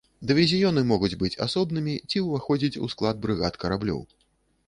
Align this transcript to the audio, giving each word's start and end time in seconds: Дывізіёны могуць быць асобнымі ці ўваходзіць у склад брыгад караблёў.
Дывізіёны 0.29 0.81
могуць 0.91 1.17
быць 1.23 1.35
асобнымі 1.45 1.93
ці 2.09 2.23
ўваходзіць 2.27 2.79
у 2.87 2.89
склад 2.93 3.15
брыгад 3.27 3.53
караблёў. 3.65 4.01